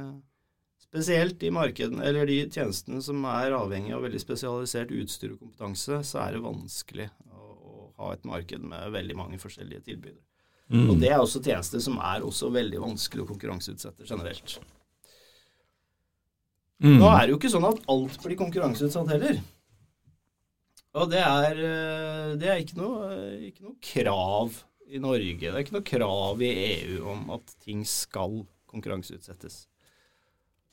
[0.88, 6.00] Spesielt i markedene, eller de tjenestene som er avhengig av veldig spesialisert utstyr og kompetanse,
[6.08, 10.24] så er det vanskelig å ha et marked med veldig mange forskjellige tilbydere.
[10.72, 10.90] Mm.
[10.92, 14.58] Og Det er også tjenester som er også veldig vanskelig å konkurranseutsette generelt.
[16.84, 16.98] Mm.
[17.02, 19.40] Nå er det jo ikke sånn at alt blir konkurranseutsatt heller.
[20.98, 23.08] Og det er, eh, det er ikke, noe,
[23.50, 27.84] ikke, noe, krav i Norge, det er ikke noe krav i EU om at ting
[27.86, 28.40] skal
[28.72, 29.66] konkurranseutsettes.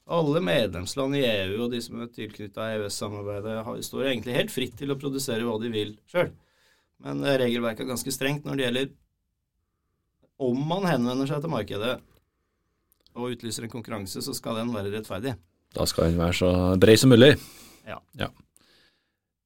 [0.04, 4.92] Alle medlemsland i EU og de som er tilknytta EØS-samarbeidet, står egentlig helt fritt til
[4.92, 6.28] å produsere hva de vil sjøl.
[7.04, 8.92] Men regelverket er ganske strengt når det gjelder
[10.44, 11.94] om man henvender seg til markedet
[13.14, 15.36] og utlyser en konkurranse, så skal den være rettferdig.
[15.74, 16.50] Da skal den være så
[16.82, 17.34] bred som mulig.
[17.86, 18.00] Ja.
[18.18, 18.28] ja.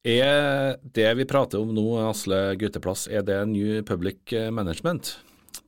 [0.09, 5.19] Er det vi prater om nå, Asle Gutteplass, er det New Public Management?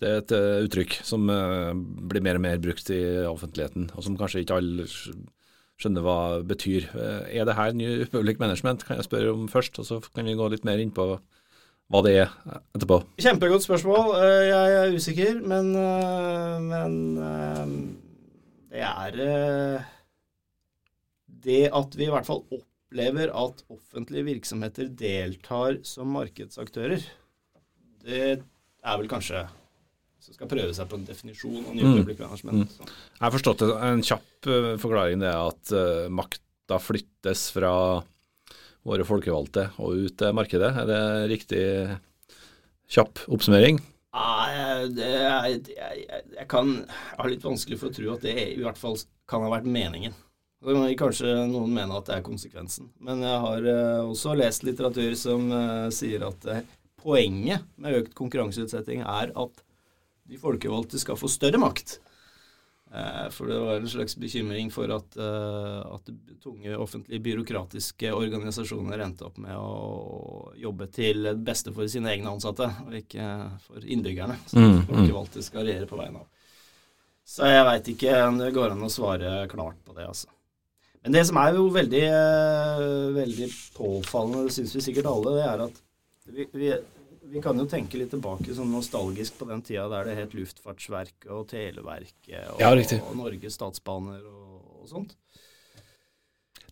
[0.02, 1.72] Det er et uh, uttrykk som uh,
[2.10, 6.48] blir mer og mer brukt i offentligheten, og som kanskje ikke alle skjønner hva det
[6.50, 6.88] betyr.
[6.96, 10.26] Uh, er det her New Public Management, kan jeg spørre om først, og så kan
[10.26, 11.14] vi gå litt mer inn på
[11.92, 12.30] hva det er
[12.72, 13.02] etterpå?
[13.20, 14.14] Kjempegodt spørsmål.
[14.22, 16.94] Eh, jeg er usikker, men, eh, men
[17.28, 17.74] eh,
[18.72, 19.88] det er
[21.42, 27.02] Det at vi i hvert fall opplever at offentlige virksomheter deltar som markedsaktører,
[28.06, 29.48] det er vel kanskje
[30.22, 31.96] så skal prøve seg på en definisjon av New mm.
[31.98, 32.74] Public Management.
[32.78, 32.90] Mm.
[33.18, 33.70] Jeg har forstått det.
[33.88, 34.50] En kjapp
[34.82, 37.74] forklaring det er at uh, makta flyttes fra
[38.86, 40.70] våre folkevalgte og ut til markedet.
[40.84, 41.64] Er det riktig
[42.92, 43.80] kjapp oppsummering?
[44.12, 46.04] Nei, det er, jeg,
[46.36, 49.46] jeg, kan jeg har litt vanskelig for å tro at det i hvert fall kan
[49.46, 50.14] ha vært meningen.
[51.00, 52.92] Kanskje noen mener at det er konsekvensen.
[53.02, 55.50] Men jeg har uh, også lest litteratur som
[55.96, 56.46] sier at
[57.02, 59.66] poenget med økt konkurranseutsetting er at
[60.32, 61.98] de folkevalgte skal få større makt.
[62.92, 66.10] Eh, for det var en slags bekymring for at, eh, at
[66.44, 72.34] tunge offentlige byråkratiske organisasjoner endte opp med å jobbe til det beste for sine egne
[72.34, 73.28] ansatte, og ikke
[73.64, 74.86] for innbyggerne, som mm, mm.
[74.90, 76.28] folkevalgte skal regjere på vegne av.
[77.32, 80.28] Så jeg veit ikke om det går an å svare klart på det, altså.
[81.02, 85.46] Men det som er jo veldig, eh, veldig påfallende, det syns vi sikkert alle, det
[85.48, 85.80] er at
[86.28, 86.74] vi, vi
[87.32, 91.30] vi kan jo tenke litt tilbake sånn nostalgisk på den tida der det het Luftfartsverket
[91.32, 95.16] og Televerket og, ja, og Norges Statsbaner og, og, sånt.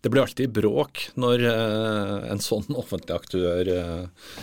[0.00, 4.36] Det blir alltid bråk når eh, en sånn offentlig aktør eh,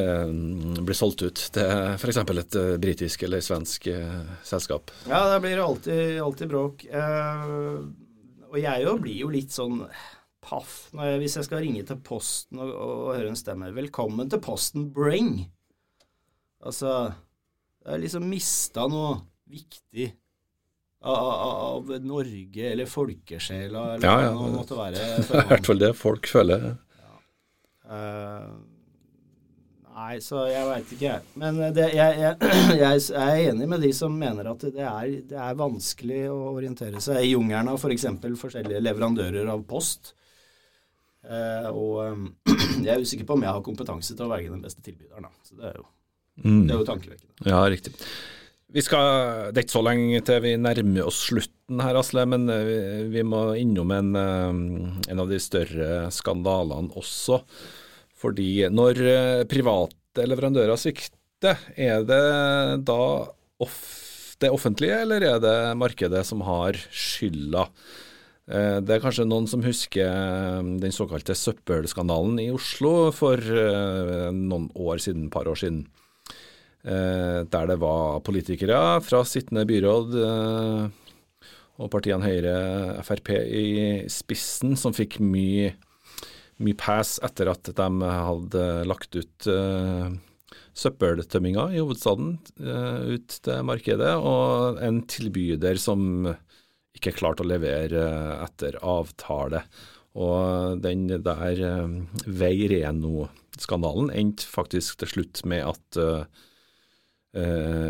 [0.00, 0.32] eh,
[0.80, 2.22] blir solgt ut til f.eks.
[2.24, 4.92] et uh, britisk eller svensk uh, selskap.
[5.08, 6.88] Ja, det blir alltid, alltid bråk.
[8.54, 9.82] Og jeg jo blir jo litt sånn
[10.44, 13.72] paff jeg, hvis jeg skal ringe til Posten og, og, høre en stemme.
[13.74, 15.46] 'Velkommen til Posten Bring'.
[16.64, 17.12] Altså
[17.84, 19.18] Jeg har liksom mista noe
[19.50, 20.12] viktig
[21.04, 24.30] av, av, Norge eller folkesjela eller ja, ja.
[24.32, 25.02] hva det måtte være.
[25.28, 26.64] Det er i hvert fall det folk føler.
[27.02, 27.18] Ja.
[27.84, 28.54] Uh,
[29.98, 31.28] nei, så jeg veit ikke, jeg.
[31.42, 32.54] Men det, jeg, jeg,
[32.86, 37.04] jeg, er enig med de som mener at det er, det er vanskelig å orientere
[37.04, 38.08] seg i jungelen av f.eks.
[38.24, 40.14] For forskjellige leverandører av post.
[41.24, 42.28] Eh, og
[42.84, 45.26] jeg er usikker på om jeg har kompetanse til å velge den beste tilbyderen.
[45.26, 45.46] Da.
[45.46, 45.86] Så det er jo,
[46.44, 46.62] mm.
[46.62, 47.36] det er jo tankevekkende.
[47.48, 47.94] Ja, riktig.
[48.74, 52.48] Vi skal, Det er ikke så lenge til vi nærmer oss slutten her, Asle, men
[52.52, 52.78] eh, vi,
[53.18, 57.42] vi må innom en, eh, en, av de større skandalene også.
[58.24, 59.02] Fordi når
[59.50, 62.24] private leverandører svikter, er det
[62.88, 63.02] da
[64.40, 67.66] det offentlige, eller er det markedet som har skylda?
[68.44, 74.28] Eh, det er kanskje noen som husker eh, den såkalte søppelskandalen i Oslo for eh,
[74.36, 75.84] noen år siden, par år siden.
[76.84, 80.10] Der det var politikere fra sittende byråd
[81.80, 83.62] og partiene Høyre Frp i
[84.12, 85.70] spissen som fikk mye,
[86.60, 89.48] mye pass etter at de hadde lagt ut
[90.76, 96.28] søppeltømminga i hovedstaden ut til markedet, og en tilbyder som
[96.98, 99.64] ikke klart å levere eh, etter avtale.
[100.14, 106.22] Og den der Vei Veireno-skandalen endte faktisk til slutt med at uh,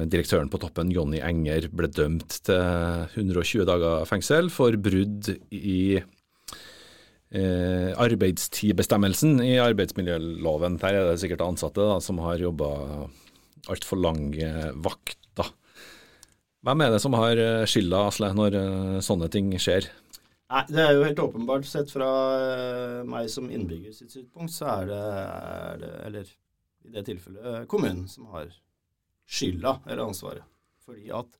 [0.09, 2.63] direktøren på toppen, Jonny Enger, ble dømt til
[3.21, 6.01] 120 dager fengsel for brudd i
[7.35, 10.79] eh, arbeidstidbestemmelsen i arbeidsmiljøloven.
[10.81, 12.71] Der er det sikkert ansatte da, som har jobba
[13.69, 14.49] altfor lange
[14.85, 15.24] vakter
[16.65, 19.91] hvem er det som har eh, skylda, Asle, når uh, sånne ting skjer?
[20.49, 21.69] Nei, Det er jo helt åpenbart.
[21.69, 25.01] Sett fra uh, meg som innbygger sitt synspunkt, så er det,
[25.61, 26.31] er det, eller
[26.85, 28.49] i det tilfellet, kommunen som har
[29.29, 30.49] skylda eller ansvaret.
[30.85, 31.39] Fordi at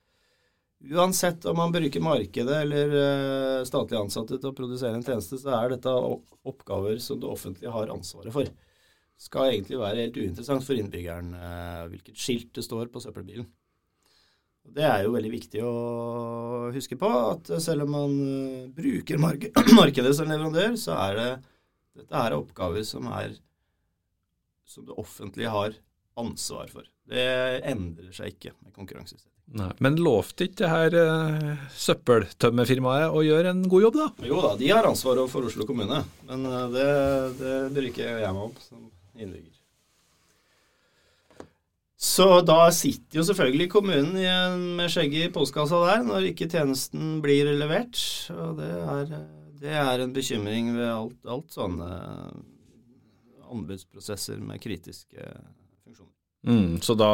[0.93, 2.95] uansett om man bruker markedet eller
[3.69, 7.93] statlige ansatte til å produsere en tjeneste, så er dette oppgaver som det offentlige har
[7.93, 8.49] ansvaret for.
[9.21, 11.37] Skal egentlig være helt uinteressant for innbyggeren
[11.93, 13.49] hvilket skilt det står på søppelbilen.
[14.75, 15.73] Det er jo veldig viktig å
[16.75, 18.15] huske på, at selv om man
[18.75, 21.29] bruker bruker markedet som leverandør, så er det
[21.95, 23.37] dette er oppgaver som, er,
[24.67, 25.77] som det offentlige har
[26.19, 26.89] ansvar for.
[27.07, 27.29] Det
[27.69, 29.31] endrer seg ikke med konkurranseutsetting.
[29.85, 34.07] Men lovte ikke det her uh, søppeltømmerfirmaet å gjøre en god jobb, da?
[34.31, 36.01] Jo da, de har ansvaret for Oslo kommune.
[36.31, 36.87] Men uh, det,
[37.39, 39.54] det bryr ikke jeg meg om som innbygger.
[42.05, 47.19] Så da sitter jo selvfølgelig kommunen igjen med skjegget i postkassa der når ikke tjenesten
[47.25, 47.97] blir levert.
[48.35, 49.15] Og det er,
[49.63, 51.89] det er en bekymring ved alt, alt sånne
[53.55, 55.31] anbudsprosesser med kritiske
[55.85, 56.13] funksjoner.
[56.45, 57.11] Mm, så da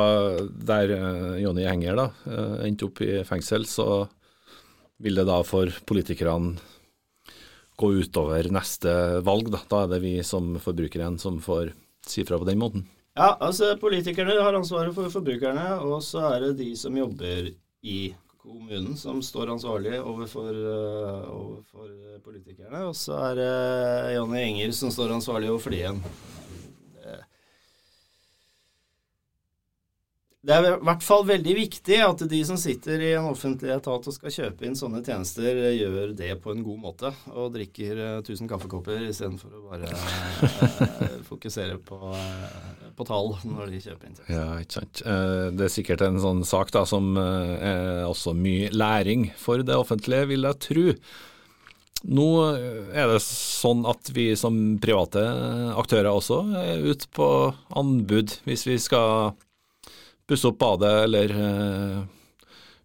[0.72, 4.09] der uh, Jonny Henger da uh, endte opp i fengsel, så
[5.00, 6.57] vil det da for politikerne
[7.81, 9.55] gå utover neste valg?
[9.55, 11.76] Da, da er det vi som forbrukere som får
[12.11, 12.90] si fra på den måten?
[13.18, 17.50] Ja, altså politikerne har ansvaret for forbrukerne, og så er det de som jobber
[17.82, 21.90] i kommunen som står ansvarlig overfor, uh, overfor
[22.24, 22.84] politikerne.
[22.86, 25.82] Og så er det Jonny Enger som står ansvarlig overfor de
[30.40, 34.07] Det er i hvert fall veldig viktig at de som sitter i en offentlig etat
[34.09, 38.48] og skal kjøpe inn sånne tjenester, gjør det på en god måte og drikker 1000
[38.48, 44.33] kaffekopper istedenfor å bare eh, fokusere på, eh, på, tall når de kjøper inn tjenester.
[44.33, 45.03] Ja, ikke sant.
[45.05, 49.76] Eh, det er sikkert en sånn sak da, som er også mye læring for det
[49.76, 50.87] offentlige, vil jeg tro.
[52.16, 52.31] Nå
[52.96, 55.20] er det sånn at vi som private
[55.76, 57.29] aktører også er ute på
[57.76, 59.35] anbud hvis vi skal
[60.30, 62.02] pusse opp badet eller eh,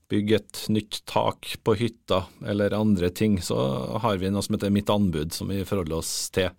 [0.09, 3.57] bygge et nytt tak på hytta eller andre ting, så
[4.01, 6.49] har vi noe som heter Mitt anbud, som vi forholder oss til.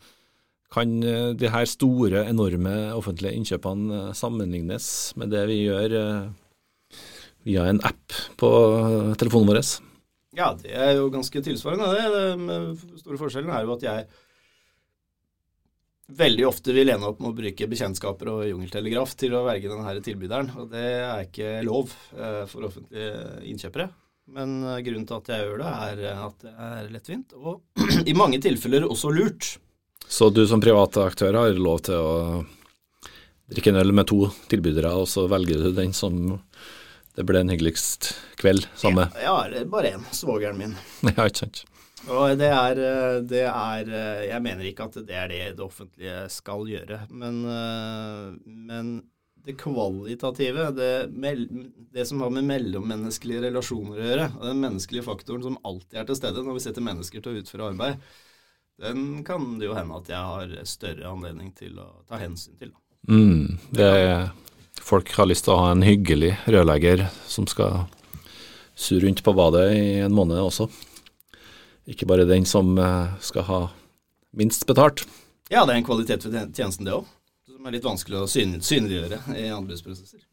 [0.75, 5.97] Kan eh, de her store, enorme offentlige innkjøpene eh, sammenlignes med det vi gjør
[7.47, 8.51] via en app på
[9.19, 9.61] telefonen vår?
[10.37, 11.87] Ja, det er jo ganske tilsvarende.
[11.97, 12.25] Det.
[12.47, 14.09] Den store forskjellen er jo at jeg
[16.07, 19.95] veldig ofte vil ende opp med å bruke bekjentskaper og jungeltelegraf til å verge denne
[20.05, 20.53] tilbyderen.
[20.61, 23.89] Og det er ikke lov eh, for offentlige innkjøpere.
[24.37, 27.63] Men eh, grunnen til at jeg gjør det, er eh, at det er lettvint, og
[28.11, 29.57] i mange tilfeller også lurt.
[30.07, 32.17] Så du som private aktør har lov til å
[33.51, 36.37] drikke en øl med to tilbydere, og så velger du den som
[37.17, 39.23] det ble en hyggeligst kveld sammen med?
[39.25, 40.05] Ja, ja bare én.
[40.15, 40.77] Svogeren min.
[41.17, 41.65] Ja, ikke sant.
[42.07, 45.65] Og det er, eh, det er, eh, Jeg mener ikke at det er det det
[45.65, 48.93] offentlige skal gjøre, men, eh, men
[49.47, 51.09] det kvalitative, det,
[51.93, 56.19] det, som har med mellommenneskelige relasjoner å gjøre, den menneskelige faktoren som alltid er til
[56.19, 58.01] stede når vi setter mennesker til å utføre arbeid,
[58.83, 62.75] den kan det jo hende at jeg har større anledning til å ta hensyn til.
[63.09, 64.31] Mm, det,
[64.83, 67.87] folk har lyst til å ha en hyggelig rørlegger som skal
[68.77, 70.67] surre rundt på badet i en måned også.
[71.87, 73.61] Ikke bare den som eh, skal ha
[74.37, 75.05] minst betalt.
[75.49, 77.07] Ja, det er en kvalitet ved tjenesten, det òg.
[77.47, 80.25] Som er litt vanskelig å synliggjøre i anbudsprosesser.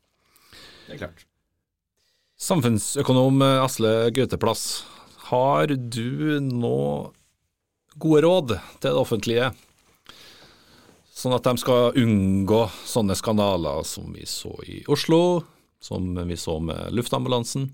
[0.87, 1.27] Det er klart.
[2.41, 4.83] Samfunnsøkonom eh, Asle Gauteplass,
[5.29, 6.79] har du nå
[8.01, 9.51] gode råd til det offentlige,
[11.13, 15.43] sånn at de skal unngå sånne skandaler som vi så i Oslo,
[15.83, 17.69] som vi så med luftambulansen.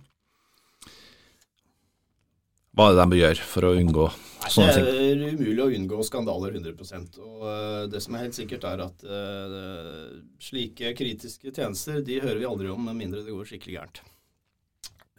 [2.79, 4.03] Hva er det de bør gjøre for å unngå
[4.47, 4.85] sånne ting?
[4.87, 8.83] Det er umulig å unngå skandaler 100% og uh, det som er helt sikkert, er
[8.85, 10.05] at uh,
[10.39, 13.99] slike kritiske tjenester de hører vi aldri om med mindre det går skikkelig gærent.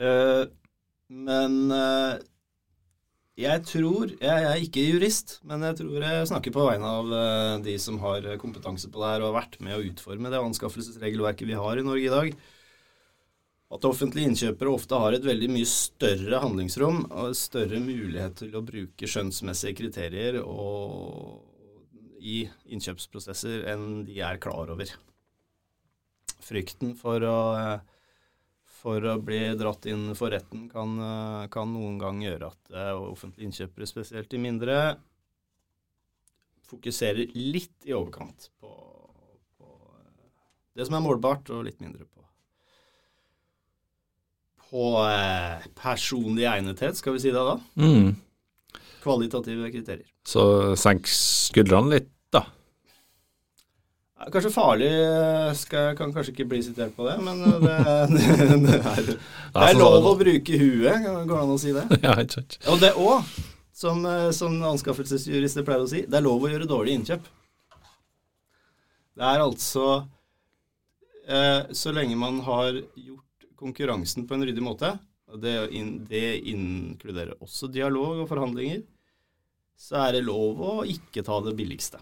[0.00, 0.46] Uh,
[1.12, 1.58] men
[3.36, 7.74] jeg tror Jeg er ikke jurist, men jeg tror jeg snakker på vegne av de
[7.82, 11.60] som har kompetanse på det her og har vært med å utforme det anskaffelsesregelverket vi
[11.60, 12.40] har i Norge i dag
[13.70, 18.64] at offentlige innkjøpere ofte har et veldig mye større handlingsrom og større mulighet til å
[18.66, 20.40] bruke skjønnsmessige kriterier
[22.20, 22.40] i
[22.74, 24.90] innkjøpsprosesser enn de er klar over.
[26.42, 27.38] Frykten for å,
[28.80, 30.98] for å bli dratt inn for retten kan,
[31.54, 34.80] kan noen gang gjøre at eh, offentlige innkjøpere, spesielt de mindre,
[36.66, 38.72] fokuserer litt i overkant på,
[39.58, 39.70] på
[40.74, 42.20] det som er målbart, og litt mindre på
[44.70, 47.56] på eh, personlig egnethet, skal vi si det da.
[47.80, 48.14] Mm.
[49.02, 50.06] Kvalitative kriterier.
[50.26, 52.44] Så senk skuldrene litt, da.
[54.30, 54.90] Kanskje farlig
[55.58, 57.76] skal, kan kanskje ikke bli sitert på det, men det,
[58.12, 58.18] det,
[58.66, 61.86] det, er, det er lov å bruke huet, går det an å si det?
[62.04, 62.60] Ja, ikke sant.
[62.70, 63.34] Og det òg,
[63.80, 64.04] som,
[64.36, 67.30] som anskaffelsesjurister pleier å si, det er lov å gjøre dårlige innkjøp.
[69.20, 69.86] Det er altså
[71.28, 73.26] eh, Så lenge man har gjort
[73.60, 74.94] konkurransen på en ryddig måte,
[75.40, 75.54] det,
[76.10, 78.82] det inkluderer også dialog og forhandlinger,
[79.80, 82.00] så er det lov å ikke ta det billigste.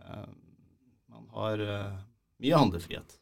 [0.00, 0.28] Eh,
[1.12, 1.98] man har eh,
[2.42, 3.18] mye handlefrihet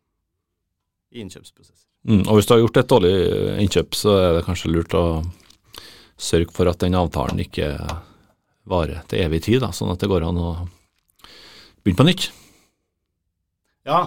[1.14, 1.88] i innkjøpsprosesser.
[2.04, 3.14] Mm, og hvis du har gjort et dårlig
[3.64, 5.04] innkjøp, så er det kanskje lurt å
[6.20, 7.72] sørge for at den avtalen ikke
[8.70, 10.50] varer til evig tid, da, sånn at det går an å
[11.84, 12.28] begynne på nytt.
[13.84, 14.06] Ja,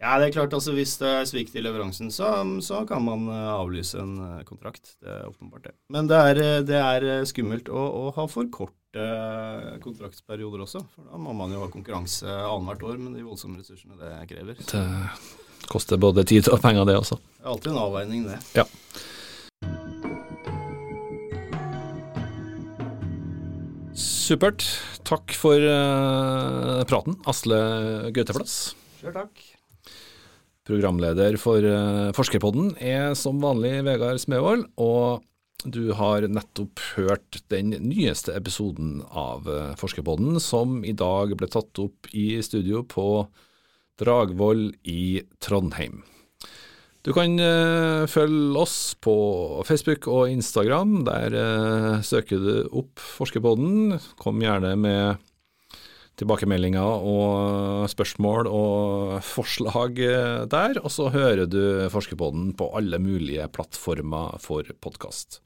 [0.00, 0.54] ja, det er klart.
[0.56, 2.30] altså Hvis det er svikt i leveransen, så,
[2.64, 4.94] så kan man eh, avlyse en eh, kontrakt.
[4.96, 5.74] Det er åpenbart det.
[5.92, 9.04] Men det er, eh, det er skummelt å, å, ha for korte
[9.84, 10.82] kontraktsperioder også.
[10.94, 14.64] For da må man jo ha konkurranse annethvert år med de voldsomme ressursene det krever.
[14.72, 17.20] Det koster både tid og penger, det også.
[17.20, 18.40] Det er alltid en avveining, det.
[18.56, 18.66] Ja.
[24.00, 24.64] Supert.
[25.04, 25.70] Takk for
[26.88, 27.64] praten, Asle
[28.16, 28.60] Gauteplass.
[29.00, 29.50] Sjøl takk.
[30.68, 35.24] Programleder for uh, Forskerpodden er som vanlig Vegard Smevold, og
[35.64, 41.80] du har nettopp hørt den nyeste episoden av uh, Forskerpodden, som i dag ble tatt
[41.80, 43.24] opp i studio på
[44.00, 46.02] Dragvoll i Trondheim.
[47.00, 49.16] Du kan uh, følge oss på
[49.64, 50.98] Facebook og Instagram.
[51.08, 51.40] Der
[52.04, 53.96] søker du opp Forskerpodden.
[54.20, 55.29] Kom gjerne med
[56.18, 60.80] tilbakemeldinger og spørsmål og forslag eh, der.
[60.82, 65.40] Og så hører du Forskerpodden på alle mulige plattformer for podkast.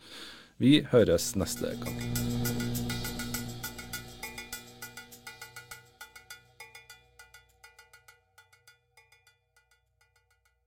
[0.62, 2.93] Vi høres neste gang.